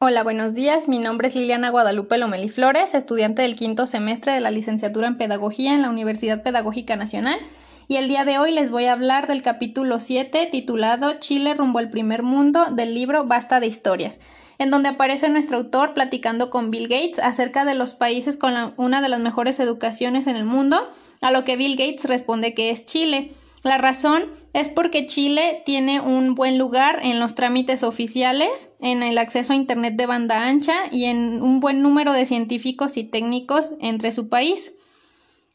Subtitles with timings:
[0.00, 0.86] Hola, buenos días.
[0.86, 5.18] Mi nombre es Liliana Guadalupe Lomeli Flores, estudiante del quinto semestre de la licenciatura en
[5.18, 7.36] Pedagogía en la Universidad Pedagógica Nacional.
[7.88, 11.80] Y el día de hoy les voy a hablar del capítulo 7 titulado Chile rumbo
[11.80, 14.20] al primer mundo del libro Basta de historias,
[14.58, 19.02] en donde aparece nuestro autor platicando con Bill Gates acerca de los países con una
[19.02, 20.78] de las mejores educaciones en el mundo,
[21.22, 23.32] a lo que Bill Gates responde que es Chile.
[23.64, 24.22] La razón
[24.58, 29.56] es porque Chile tiene un buen lugar en los trámites oficiales, en el acceso a
[29.56, 34.28] Internet de banda ancha y en un buen número de científicos y técnicos entre su
[34.28, 34.72] país.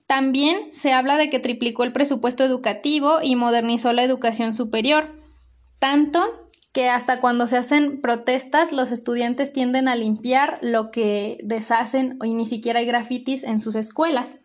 [0.08, 5.14] También se habla de que triplicó el presupuesto educativo y modernizó la educación superior,
[5.80, 6.22] tanto
[6.72, 12.34] que hasta cuando se hacen protestas los estudiantes tienden a limpiar lo que deshacen y
[12.34, 14.40] ni siquiera hay grafitis en sus escuelas.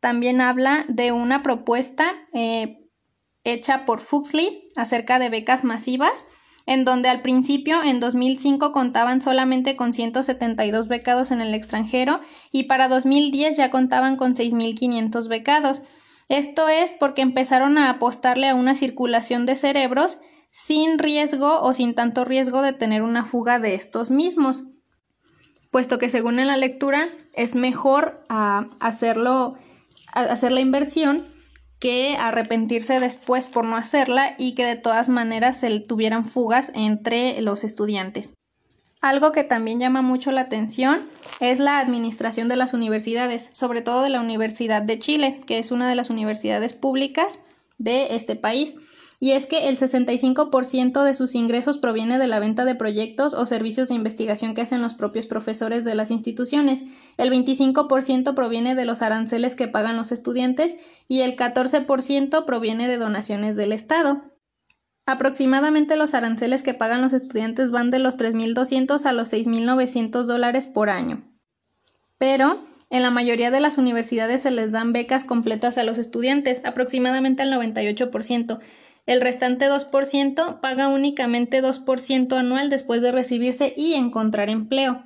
[0.00, 2.78] También habla de una propuesta eh,
[3.44, 6.24] hecha por Fuxley acerca de becas masivas,
[6.66, 12.20] en donde al principio, en 2005, contaban solamente con 172 becados en el extranjero
[12.52, 15.82] y para 2010 ya contaban con 6.500 becados.
[16.28, 21.94] Esto es porque empezaron a apostarle a una circulación de cerebros sin riesgo o sin
[21.94, 24.64] tanto riesgo de tener una fuga de estos mismos,
[25.70, 29.56] puesto que según en la lectura es mejor ah, hacerlo
[30.12, 31.22] hacer la inversión
[31.78, 37.40] que arrepentirse después por no hacerla y que de todas maneras se tuvieran fugas entre
[37.40, 38.34] los estudiantes.
[39.00, 44.02] Algo que también llama mucho la atención es la administración de las universidades, sobre todo
[44.02, 47.38] de la Universidad de Chile, que es una de las universidades públicas
[47.78, 48.76] de este país
[49.20, 53.46] y es que el 65% de sus ingresos proviene de la venta de proyectos o
[53.46, 56.82] servicios de investigación que hacen los propios profesores de las instituciones,
[57.16, 60.76] el 25% proviene de los aranceles que pagan los estudiantes
[61.08, 64.22] y el 14% proviene de donaciones del Estado.
[65.04, 70.66] Aproximadamente los aranceles que pagan los estudiantes van de los 3.200 a los 6.900 dólares
[70.66, 71.24] por año.
[72.18, 76.64] Pero en la mayoría de las universidades se les dan becas completas a los estudiantes,
[76.64, 78.58] aproximadamente al 98%,
[79.08, 85.02] el restante 2% paga únicamente 2% anual después de recibirse y encontrar empleo.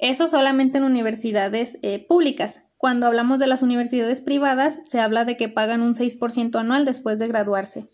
[0.00, 2.66] Eso solamente en universidades eh, públicas.
[2.78, 7.20] Cuando hablamos de las universidades privadas, se habla de que pagan un 6% anual después
[7.20, 7.84] de graduarse.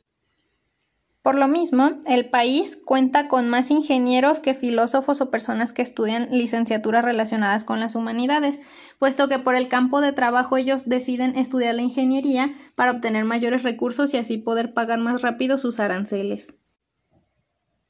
[1.25, 6.29] Por lo mismo, el país cuenta con más ingenieros que filósofos o personas que estudian
[6.31, 8.61] licenciaturas relacionadas con las humanidades,
[8.99, 13.63] puesto que por el campo de trabajo ellos deciden estudiar la ingeniería para obtener mayores
[13.63, 16.59] recursos y así poder pagar más rápido sus aranceles.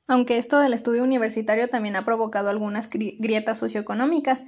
[0.07, 4.45] Aunque esto del estudio universitario también ha provocado algunas grietas socioeconómicas,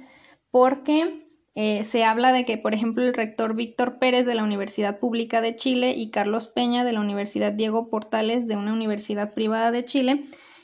[0.49, 1.26] porque
[1.59, 5.41] eh, se habla de que, por ejemplo, el rector Víctor Pérez de la Universidad Pública
[5.41, 9.83] de Chile y Carlos Peña de la Universidad Diego Portales de una universidad privada de
[9.83, 10.23] Chile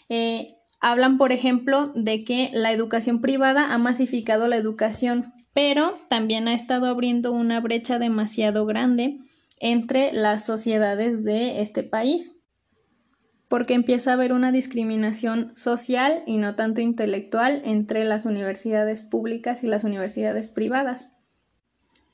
[0.10, 6.48] eh, hablan, por ejemplo, de que la educación privada ha masificado la educación, pero también
[6.48, 9.18] ha estado abriendo una brecha demasiado grande
[9.60, 12.43] entre las sociedades de este país
[13.48, 19.64] porque empieza a haber una discriminación social y no tanto intelectual entre las universidades públicas
[19.64, 21.16] y las universidades privadas.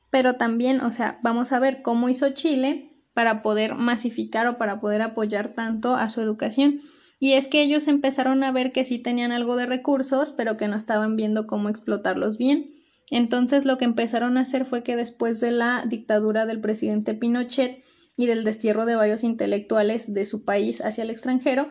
[0.10, 4.80] Pero también, o sea, vamos a ver cómo hizo Chile para poder masificar o para
[4.80, 6.80] poder apoyar tanto a su educación.
[7.20, 10.68] Y es que ellos empezaron a ver que sí tenían algo de recursos, pero que
[10.68, 12.72] no estaban viendo cómo explotarlos bien.
[13.12, 17.84] Entonces lo que empezaron a hacer fue que después de la dictadura del presidente Pinochet,
[18.20, 21.70] y del destierro de varios intelectuales de su país hacia el extranjero,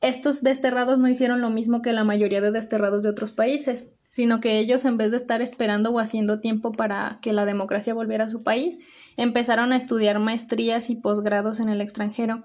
[0.00, 4.40] estos desterrados no hicieron lo mismo que la mayoría de desterrados de otros países, sino
[4.40, 8.24] que ellos en vez de estar esperando o haciendo tiempo para que la democracia volviera
[8.24, 8.80] a su país,
[9.16, 12.44] empezaron a estudiar maestrías y posgrados en el extranjero.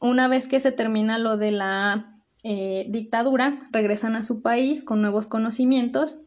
[0.00, 5.02] Una vez que se termina lo de la eh, dictadura, regresan a su país con
[5.02, 6.20] nuevos conocimientos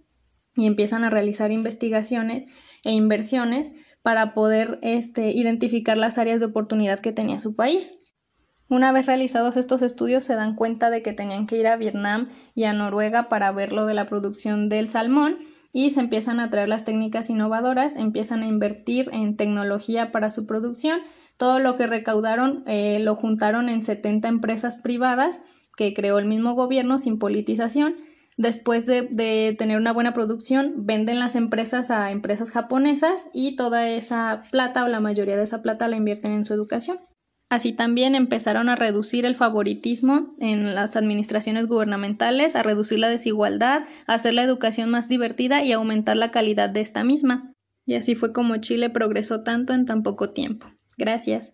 [0.58, 2.48] y empiezan a realizar investigaciones
[2.84, 3.72] e inversiones
[4.09, 7.94] para poder este, identificar las áreas de oportunidad que tenía su país.
[8.68, 12.28] Una vez realizados estos estudios se dan cuenta de que tenían que ir a Vietnam
[12.56, 15.38] y a Noruega para ver lo de la producción del salmón
[15.74, 20.48] y se empiezan a traer las técnicas innovadoras, empiezan a invertir en tecnología para su
[20.48, 21.01] producción.
[21.38, 25.44] Todo lo que recaudaron eh, lo juntaron en 70 empresas privadas
[25.78, 27.94] que creó el mismo gobierno sin politización
[28.39, 34.39] Después de, tener una buena producción, venden las empresas a empresas japonesas y toda esa
[34.50, 37.00] plata o la mayoría de esa plata la invierten en su educación.
[37.50, 43.83] Así también empezaron a reducir el favoritismo en las administraciones gubernamentales, a reducir la desigualdad,
[44.07, 47.51] a hacer la educación más divertida y aumentar la calidad de esta misma.
[47.86, 50.68] Y así fue como Chile progresó tanto en tan poco tiempo.
[50.97, 51.51] Gracias.